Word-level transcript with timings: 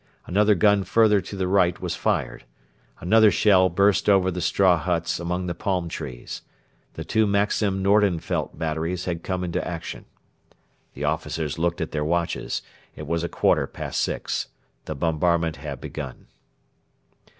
Another 0.25 0.55
gun 0.55 0.83
further 0.83 1.21
to 1.21 1.35
the 1.35 1.47
right 1.47 1.79
was 1.79 1.95
fired. 1.95 2.43
Another 3.01 3.29
shell 3.29 3.69
burst 3.69 4.09
over 4.09 4.31
the 4.31 4.41
straw 4.41 4.75
huts 4.75 5.19
among 5.19 5.45
the 5.45 5.53
palm 5.53 5.89
trees. 5.89 6.41
The 6.95 7.05
two 7.05 7.27
Maxim 7.27 7.83
Nordenfeldt 7.83 8.57
batteries 8.57 9.05
had 9.05 9.21
come 9.21 9.43
into 9.43 9.63
action. 9.63 10.05
The 10.95 11.03
officers 11.03 11.59
looked 11.59 11.81
at 11.81 11.91
their 11.91 12.03
watches. 12.03 12.63
It 12.95 13.05
was 13.05 13.23
a 13.23 13.29
quarter 13.29 13.67
past 13.67 14.01
six. 14.01 14.47
The 14.85 14.95
bombardment 14.95 15.57
had 15.57 15.79
begun. 15.79 16.25